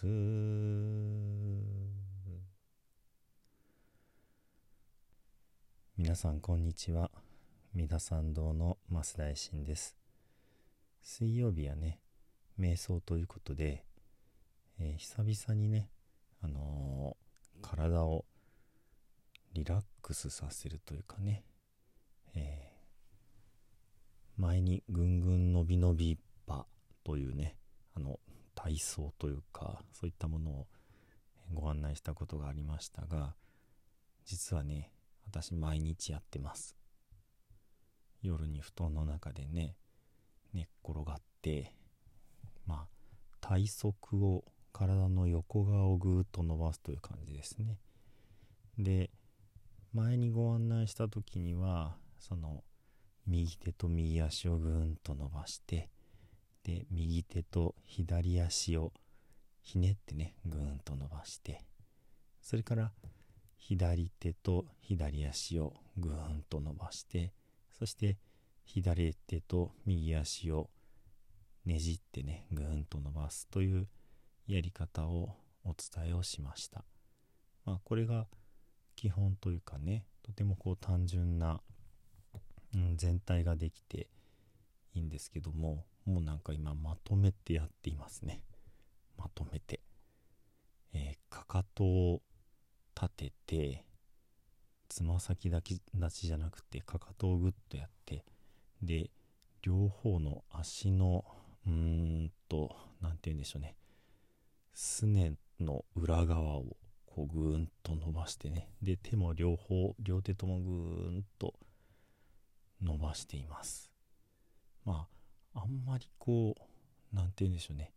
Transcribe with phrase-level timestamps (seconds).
[0.00, 0.06] ス
[5.96, 7.10] 皆さんこんにちは。
[7.74, 9.96] 三田参道の増大臣です。
[11.02, 11.98] 水曜日はね
[12.60, 13.82] 瞑想ということで、
[14.78, 15.90] えー、久々にね
[16.42, 18.24] あのー、体を
[19.52, 21.42] リラックスさせるというかね、
[22.36, 26.66] えー、前にぐんぐん伸び伸び場
[27.02, 27.56] というね
[27.96, 28.20] あの
[28.58, 30.66] 体操というかそういったものを
[31.54, 33.36] ご案内したことがありましたが
[34.26, 34.90] 実はね
[35.28, 36.74] 私毎日やってます。
[38.20, 39.76] 夜に布団の中でね
[40.52, 41.72] 寝っ転がって
[42.66, 42.86] まあ
[43.40, 43.94] 体側
[44.26, 47.78] を体の横側をぐーっと伸ばすという感じですね。
[48.76, 49.10] で
[49.92, 52.64] 前にご案内した時にはその
[53.24, 55.88] 右手と右足をぐーんと伸ばして
[56.68, 58.92] で右手と左足を
[59.62, 61.62] ひねってねぐーんと伸ばして
[62.42, 62.92] それから
[63.56, 67.32] 左手と左足をぐーんと伸ばして
[67.78, 68.18] そして
[68.66, 70.68] 左手と右足を
[71.64, 73.88] ねじってねぐーんと伸ばすという
[74.46, 76.84] やり方をお伝えをしました。
[77.64, 78.26] まあ、これが
[78.94, 81.62] 基本というかねとてもこう単純な、
[82.74, 84.08] うん、全体ができて
[84.94, 88.40] いいんですけどももうなんか今まとめてやっていますね。
[89.18, 89.80] まとめて、
[90.94, 92.22] えー、かかとを
[92.94, 93.84] 立てて
[94.88, 98.24] つま先だけ立ちじゃなくてかかとをグッとやって
[98.80, 99.10] で
[99.60, 101.26] 両方の足の
[101.66, 103.76] うーんと何て言うんでしょうね。
[104.72, 106.64] すねの裏側を
[107.04, 108.70] こうぐーんと伸ばしてね。
[108.80, 111.52] で手も両方両手ともぐーんと
[112.80, 113.90] 伸ばしています。
[114.86, 115.17] まあ
[115.54, 117.92] あんまりこう何て言うんでしょうね。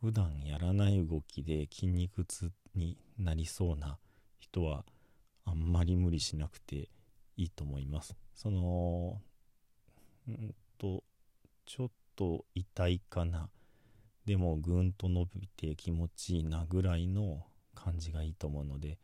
[0.00, 3.98] 普段やらない動きで筋肉痛になりそうな
[4.38, 4.84] 人は
[5.44, 6.88] あんまり無理しなくて
[7.36, 8.16] いいと思います。
[8.34, 9.20] その
[10.28, 11.04] うんと
[11.66, 13.50] ちょっと痛いかな。
[14.24, 18.98] でもぐんと伸びて気持ちいいなぐらいの感じがいいと思うので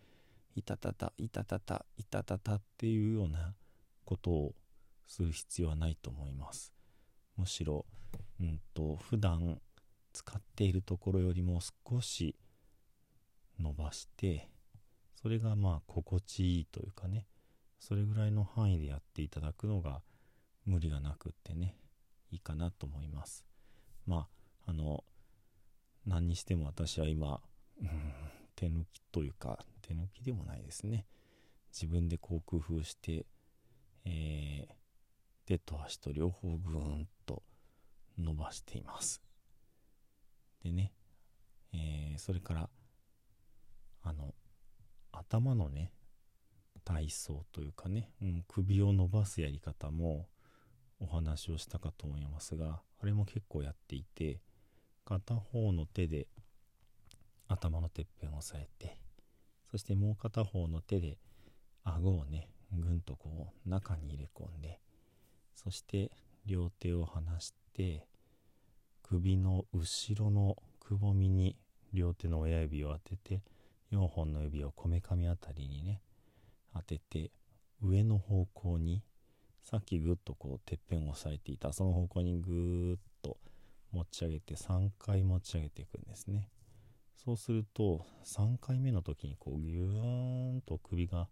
[0.55, 3.55] いたたたいたたたいたたたっていうような
[4.05, 4.55] ことを
[5.07, 6.76] する必要はないと思います。
[7.37, 7.85] むしろ
[8.41, 9.61] うんと普段
[10.13, 12.37] 使っているところよりも少し
[13.61, 14.49] 伸ばして
[15.21, 17.27] それがまあ心地いいというかね
[17.79, 20.03] それぐらいの範囲でやっていただくのが
[20.65, 21.77] 無理がなくってね
[22.31, 23.45] いいかなと思います。
[24.07, 24.27] ま
[24.67, 25.05] ああの
[26.07, 27.41] 何にしても私は今、
[27.81, 27.89] うん、
[28.55, 31.07] 手抜きというか手抜きでもないですね。
[31.73, 33.27] 自分でこう工夫して、
[34.05, 34.75] えー、
[35.47, 37.43] 手と足と両方ぐーんと
[38.19, 39.23] 伸ばしています。
[40.63, 40.93] でね、
[41.73, 42.69] えー、それから
[44.03, 44.35] あの
[45.13, 45.93] 頭のね
[46.85, 50.29] 体操というかね、うん、首を伸ばすやり方も
[51.01, 54.41] お話をしたかと思いますがあれも結構やっていて
[55.05, 56.27] 片方の手で
[57.49, 58.99] 頭のてっぺんを押さえて
[59.71, 61.19] そしてもう片方の手で
[61.85, 64.81] 顎をねぐんとこう中に入れ込んで
[65.57, 66.13] そして
[66.45, 68.07] 両手を離して
[69.03, 71.57] 首の後ろのくぼみに
[71.93, 73.43] 両手の親指を当てて
[73.93, 76.03] 4本の指をこめかみあたりにね
[76.75, 77.31] 当てて
[77.83, 79.03] 上の方向に
[79.65, 83.39] さっきぐっとこうてっぺんを押さえていたその方向にぐーっと
[83.93, 86.49] 持ち上げて3回持ち上げていくんですね。
[87.17, 91.29] そうすると3回目の時にこうギューンと首が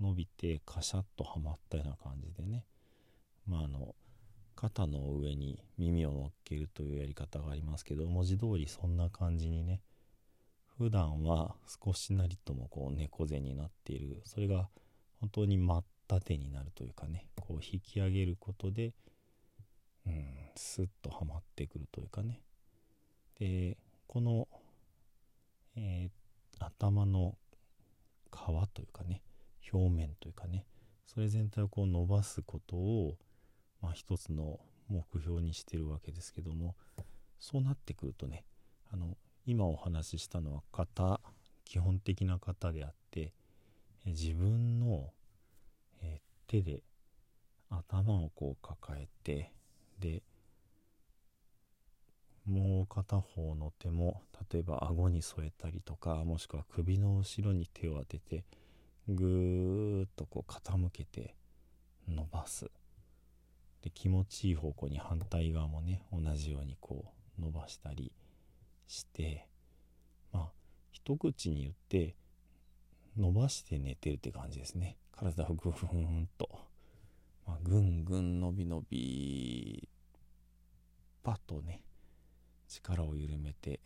[0.00, 2.64] 伸びてカシャッとはまったような感じでね
[3.46, 3.94] まああの
[4.56, 9.80] 肩の上に耳を乗っけるというやり方がありますけど文字通りそんな感じにね
[10.76, 11.54] 普段は
[11.84, 14.22] 少しなりともこう猫背になっている。
[14.24, 14.68] それが
[15.20, 18.94] 本当に真っ縦になるというかねこう引き上げることで
[20.06, 20.24] うん
[20.56, 22.40] スッとはまってくるというかね。
[23.38, 23.76] で
[24.06, 24.48] この、
[25.76, 27.36] えー、頭の
[28.32, 28.36] 皮
[28.74, 29.22] というかね
[29.72, 30.66] 表面というかね
[31.06, 33.16] それ全体をこう伸ばすことを、
[33.82, 36.74] まあ、一つの目標にしてるわけですけども
[37.38, 38.44] そうなってくるとね
[38.92, 39.16] あの
[39.46, 41.20] 今お話ししたのは型
[41.64, 43.32] 基本的な型であって
[44.04, 45.10] 自分の、
[46.02, 46.82] え、手で
[47.68, 49.52] 頭をこう抱えて
[50.00, 50.22] で
[52.46, 54.22] もう片方の手も
[54.52, 58.44] 例えば顎に添えたりとかもしくは首の後ろに手を当てて
[59.08, 61.34] ぐーっとこう傾けて
[62.08, 62.70] 伸ばす。
[63.82, 67.04] で気持ちいい方向に反対側もね同じようにこ
[67.38, 68.12] う伸ばしたり
[68.86, 69.46] して
[70.32, 70.48] まあ
[70.92, 72.14] 一口に言って
[73.16, 74.96] 伸ばして寝てるって感じですね。
[75.12, 76.48] 体をぐーんと、
[77.46, 79.88] まあ、ぐんぐん伸び伸び
[81.22, 81.82] パッとね
[82.68, 83.80] 力を緩めて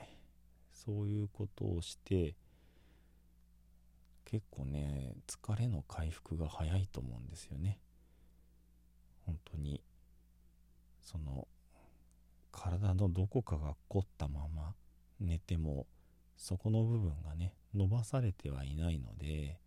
[0.73, 2.37] そういうことをして
[4.25, 7.79] 結構ね疲れの回復が早いと思うんですよね。
[9.27, 9.83] 本当に
[11.01, 11.47] その
[12.53, 14.75] 体のどこかが凝ったまま
[15.21, 15.87] 寝ても
[16.37, 19.59] そこの部分がね伸ばされてはいないので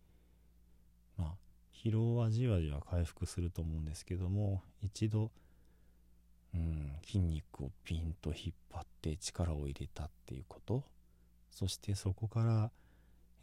[1.16, 1.34] まあ
[1.72, 5.30] 疲労はじわじわ回復すると思うんですけども一度
[6.54, 10.84] うん筋肉をピンと引っ張って力を入れたっていうこと
[11.50, 12.70] そしてそこから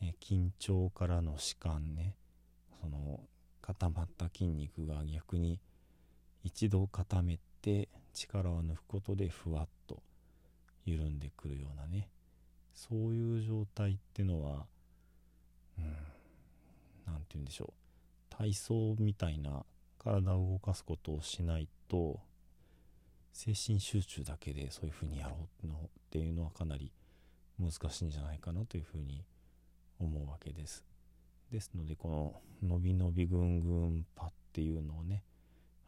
[0.02, 2.16] え緊張からの弛緩ね
[2.82, 3.22] その
[3.62, 5.60] 固まった筋肉が逆に
[6.46, 10.02] 一度固めて力を抜くことでふわっと
[10.86, 12.08] 緩んでくるようなね
[12.76, 14.66] そういう状態ってのは
[15.80, 15.86] うん
[17.08, 17.74] 何て言うんでしょ
[18.32, 19.66] う体操みたいな
[19.98, 22.20] 体を動かすことをしないと
[23.34, 25.78] 精神集中だけでそういうふうにやろうのっ
[26.12, 26.92] ていうのはかなり
[27.60, 29.24] 難しいんじゃないかなというふうに
[30.00, 30.84] 思うわけです。
[31.52, 35.24] ですのでこの「のびのびぐんぐんパ」っていうのをね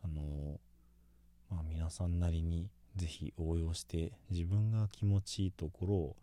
[0.07, 0.59] あの
[1.49, 6.15] まあ皆さんなりに是非応用して自分が気持ちいいところを、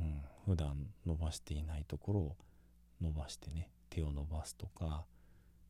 [0.00, 0.76] うん、普段
[1.06, 2.36] 伸ばしていないところを
[3.00, 5.04] 伸ばしてね手を伸ばすとか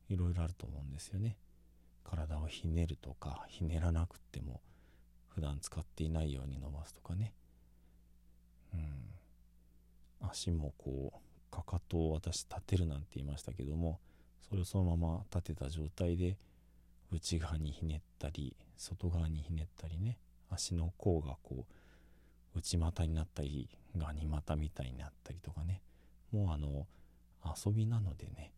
[0.09, 1.37] いろいろあると思うんですよね。
[2.03, 4.61] 体をひねるとかひねらなくっても
[5.27, 7.33] 普段使っていないように伸ばすとかね。
[8.73, 9.05] うん
[10.21, 13.99] 足もこうかかとを私立てるなんて言いましたけども
[14.49, 16.37] それをそのまま立てた状態で
[17.11, 20.17] 内側にひねったり外側にひねったりね
[20.49, 21.65] 足の甲がこ
[22.55, 25.81] う内股になったりガニ股みたいになったりとかね
[26.31, 26.85] もうあの
[27.65, 28.51] 遊びなのでね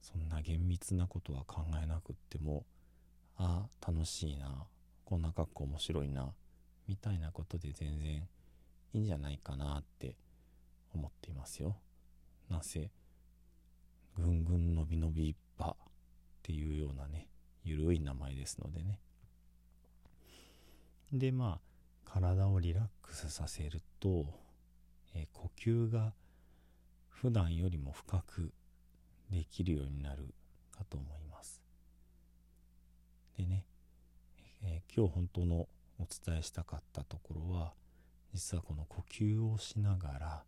[0.00, 2.64] そんな厳密なことは考えなくっても
[3.36, 4.64] あ楽しいな
[5.04, 6.32] こんな格好面白いな
[6.88, 8.28] みたいなことで全然
[8.92, 10.16] いいんじゃないかなって
[10.94, 11.76] 思っていますよ。
[12.48, 12.90] なぜ
[14.14, 15.74] ぐんぐんのびのびばっ
[16.42, 17.26] ていうようなね
[17.66, 19.00] ゆるい名前ですのでね。
[21.12, 21.60] でまあ
[22.04, 24.24] 体をリラックスさせると、
[25.14, 26.12] え呼吸が
[27.08, 28.52] 普段よりも深く
[29.30, 30.32] できるようになる
[30.70, 31.60] かと思います。
[33.36, 33.64] でね、
[34.62, 35.68] えー、今日本当の
[35.98, 37.74] お伝えしたかったところは
[38.32, 40.44] 実はこの呼吸をしながら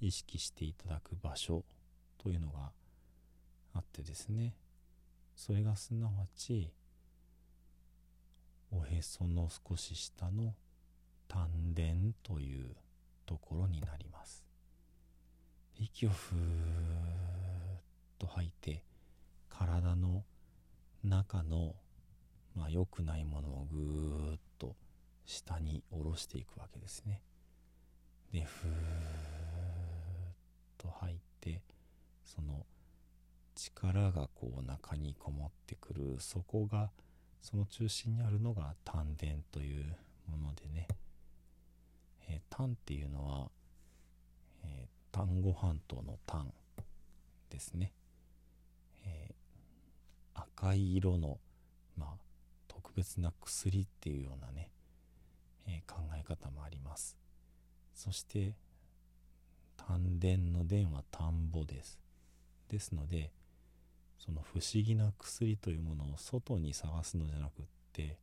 [0.00, 1.64] 意識していただく場所
[2.18, 2.72] というのが
[3.74, 4.54] あってですね。
[5.36, 6.72] それがすなわち
[8.72, 10.54] おへその少し下の
[11.28, 11.82] 丹田
[12.22, 12.74] という
[13.26, 14.44] ところになります。
[15.76, 16.40] 息をふーっ
[18.18, 18.82] と吐いて
[19.50, 20.24] 体の
[21.04, 21.74] 中の
[22.54, 24.74] まあ良くないものをぐーっと
[25.26, 27.20] 下に下ろしていくわけですね。
[28.32, 28.72] でふーっ
[30.78, 31.60] と吐いて
[32.24, 32.64] その
[33.56, 36.16] 力がこう中にこもってくる。
[36.18, 36.90] そこが
[37.40, 39.96] その中心にあるのが丹田という
[40.30, 40.86] ものでね、
[42.28, 43.50] えー、丹っていうのは、
[44.64, 46.52] えー、丹後半島の丹
[47.50, 47.92] ですね、
[49.06, 51.38] えー、赤い色の、
[51.96, 52.08] まあ、
[52.68, 54.70] 特別な薬っていうようなね、
[55.66, 57.16] え考え方もあります。
[57.94, 58.54] そして
[59.76, 61.98] 丹田の田は田んぼです。
[62.68, 63.30] ですので
[64.18, 68.18] その不思議な薬というものを外に探すのじゃなくって、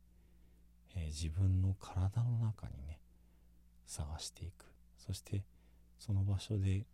[0.96, 2.98] えー、自分の体の中にね
[3.86, 4.64] 探していく。
[4.98, 5.42] そして
[5.98, 6.84] その場所で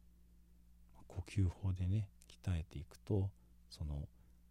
[1.06, 2.08] 呼吸法でね
[2.44, 3.30] 鍛えていくと
[3.70, 4.08] その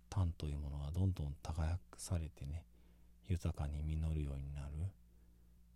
[0.10, 2.64] 痰というものがどんどん耕されてね
[3.28, 4.68] 豊かに実るようになる。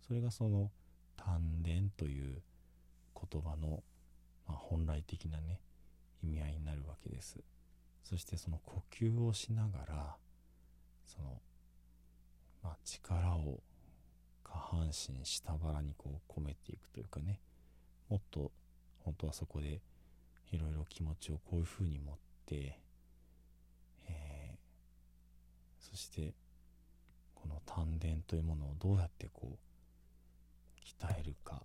[0.06, 0.70] それがその
[1.16, 2.42] 丹田という
[3.30, 3.82] 言葉の
[4.46, 5.60] まあ、本来的なね
[6.22, 7.38] 意味合いになるわけです。
[8.04, 10.16] そしてその呼吸をしながら
[11.06, 11.40] その、
[12.62, 13.60] まあ、力を
[14.44, 17.40] 下半身下腹にこう込めていくというかね
[18.08, 18.52] もっと
[18.98, 19.80] 本当はそこで
[20.52, 22.78] いろいろ気持ちをこういうふうに持って、
[24.08, 26.34] えー、そして
[27.34, 29.56] この丹田というものをどうやってこう
[31.04, 31.62] 鍛えるか。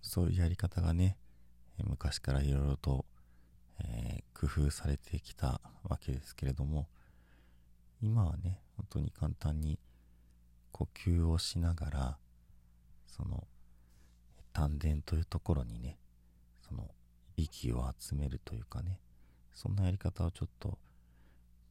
[0.00, 1.16] そういうやり方がね
[1.84, 3.04] 昔からいろいろと、
[4.42, 6.88] 工夫されてきたわけですけれども
[8.02, 9.78] 今はね本当に簡単に
[10.72, 12.16] 呼吸をしながら
[13.06, 13.44] その
[14.52, 15.96] 丹田というところにね
[16.66, 16.88] その
[17.36, 18.98] 息を集めるというかね
[19.54, 20.76] そんなやり方をちょっと、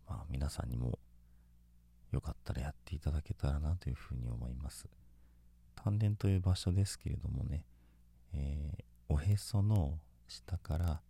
[0.08, 0.98] まあ、皆さんにも
[2.14, 4.88] よかったらやっていただけたらなというふうに思います。
[5.76, 7.64] 丹田という場所ですけれどもね、
[8.34, 9.98] えー、おへその
[10.28, 11.02] 下から、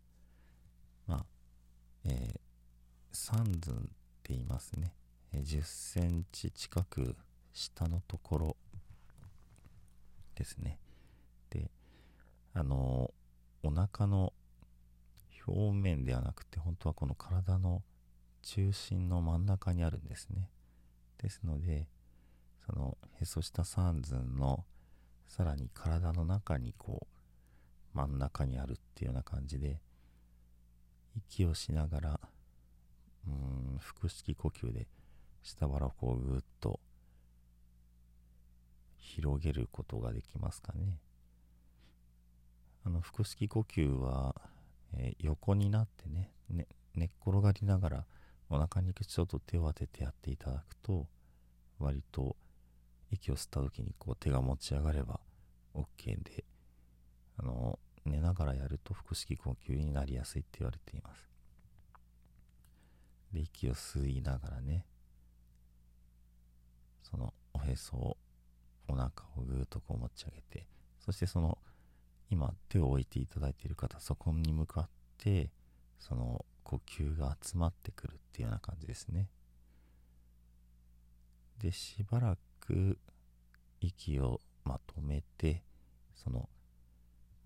[2.05, 2.39] えー、
[3.12, 3.79] 三寸っ
[4.24, 4.93] て言いますね、
[5.34, 7.15] え、10センチ近く
[7.53, 8.58] 下のところ
[10.36, 10.79] ですね。
[11.50, 11.70] で
[12.53, 13.13] あの
[13.63, 14.34] お腹の
[15.48, 17.84] 表面ではなくて本当はこの体の
[18.41, 20.50] 中心の真ん中にあるんですね。
[21.17, 21.88] ですので
[22.65, 24.65] そのへそ下三寸の
[25.27, 27.08] さらに体の中にこ
[27.93, 29.79] う真ん中にあるっていうような感じで
[31.15, 32.20] 息をしながら
[33.27, 34.88] うん腹式呼吸で
[35.44, 36.80] 下腹をこうぐっと
[38.98, 41.00] 広げることができますかね。
[42.86, 44.36] あの腹式呼吸は、
[44.94, 48.06] えー、横になってねね寝っ転がりながら
[48.50, 51.08] お腹にちょっと手を当ててやっていただくと
[51.80, 52.36] 割と
[53.12, 55.20] 息を吸った時にこう手が持ち上がれば
[55.75, 56.44] OK で
[57.38, 61.29] あの寝ながらやると腹式呼吸になりやすいって言われています。
[63.34, 64.86] で息を吸いながらね
[67.03, 68.17] そのおへそを
[68.88, 70.67] お腹をぐーっとこう持ち上げて
[71.00, 71.58] そしてその
[72.29, 75.50] 今手を置いていただいている方そこに向かって
[76.00, 79.29] その呼吸が集まってくるっていうような感じですね。
[81.60, 82.98] でしばらく
[83.81, 85.63] 息をまとめて
[86.15, 86.50] その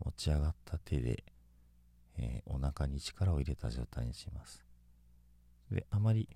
[0.03, 1.23] 持ち上がった手で、
[2.17, 4.63] えー、お腹に力を入れた状態にします。
[5.71, 6.29] であまり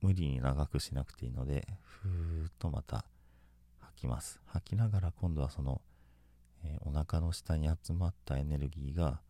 [0.00, 3.04] 無理に長くしなくていいのでふーっとまた
[3.80, 4.40] 吐きます。
[4.46, 5.80] 吐きながら今度はその、
[6.64, 9.20] えー、お腹の下に集まったエネルギーが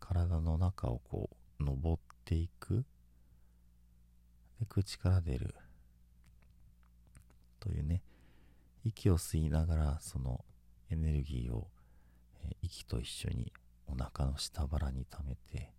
[0.00, 1.30] 体の中をこ
[1.60, 2.84] う登っていく。
[4.60, 5.54] で口から出る。
[7.60, 8.02] というね
[8.84, 10.44] 息を吸いながらその
[10.90, 11.66] エネルギーを、
[12.62, 13.52] 息と一緒に
[13.86, 15.72] お腹の下腹に溜めて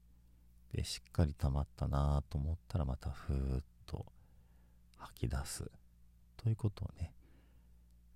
[0.74, 4.06] でしっかり溜まったなと思ったらまたふーっと
[4.98, 5.64] 吐き出す
[6.38, 7.14] ということをね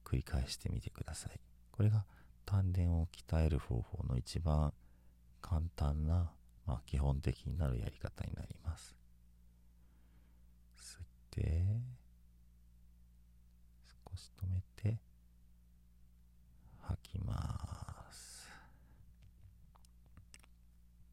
[0.04, 1.40] 繰り返してみてください。
[1.72, 2.04] これが
[2.46, 4.74] 丹田を鍛える方法の一番
[5.42, 6.32] 簡単な、
[6.66, 8.96] まあ、基本的になるやり方になります。
[10.78, 11.64] 吸って
[14.10, 15.00] 少し止めて
[16.82, 17.89] 吐きます。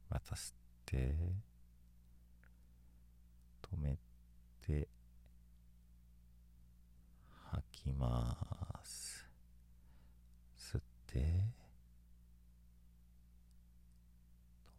[0.09, 1.17] また吸って
[3.63, 3.99] 止め
[4.65, 4.89] て
[7.51, 9.29] 吐きます。
[10.57, 11.19] 吸って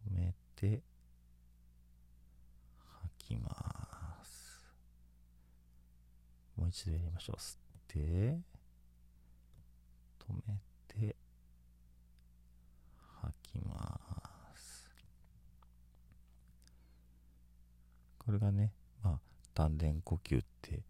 [0.09, 0.81] 止めて
[3.01, 4.65] 吐きます。
[6.55, 7.35] もう一度やりましょう。
[7.39, 7.57] 吸っ
[7.87, 8.41] て止
[10.47, 11.15] めて
[13.21, 13.96] 吐きます。
[18.27, 19.19] これがねまあ
[19.53, 20.83] 丹田呼吸って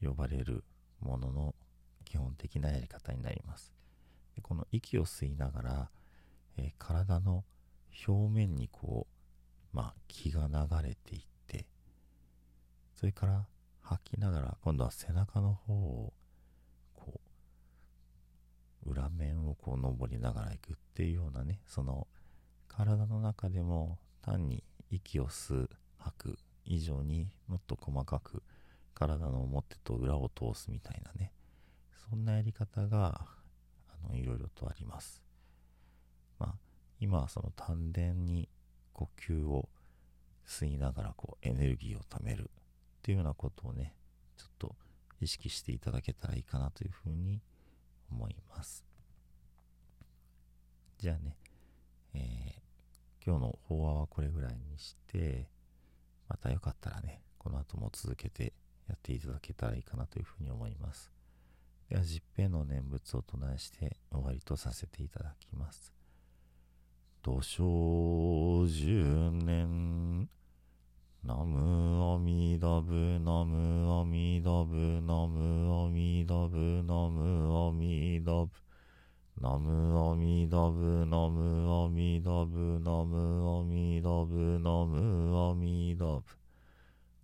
[0.00, 0.62] 呼ばれる
[1.00, 1.54] ものの
[2.04, 3.72] 基本的なやり方になります。
[4.36, 5.90] でこの息を吸いながら、
[6.56, 7.42] えー、体の
[8.06, 9.08] 表面にこ
[9.72, 11.66] う、まあ、気が流れていって
[12.94, 13.44] それから
[13.80, 16.12] 吐きながら今度は背中の方を
[16.94, 17.20] こ
[18.86, 22.06] う裏面をこう登りながら行くっていうようなねその
[22.68, 28.42] 体の中でも単に息を吸う吐く以上にもっと細かく
[28.94, 31.32] 体の表と裏を通すみたいなね。
[32.10, 33.26] そんなやり方が
[33.88, 35.22] あのいろいろとあります。
[36.38, 36.54] まあ
[37.00, 38.48] 今はその丹田に
[38.92, 39.68] 呼吸を
[40.46, 42.46] 吸いながらこうエネルギーを貯めるっ
[43.02, 43.94] ていうようなことをね
[44.36, 44.76] ちょっと
[45.20, 47.40] 意識していただけたらいいかなというふうに
[48.10, 48.84] 思います。
[50.98, 51.36] じゃあね、
[52.14, 55.48] えー、今日の法話はこれぐらいにして
[56.28, 58.52] またよかったらねこの後も続けて
[58.88, 61.10] やっていただけたらいいかなというふうに思います。
[61.88, 65.92] では、十平の念仏を唱えして終わりとさせていただきます。
[67.22, 70.28] 土生十年
[71.22, 78.50] ナムアミダブナムアミダブナムアミダブナムアミダブ
[79.40, 86.22] ナムアミダブナムアミダブナムアミダブナムアミダブ。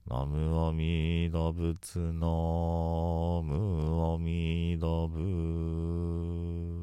[0.06, 6.79] ナムアミダブツナムアミダブ。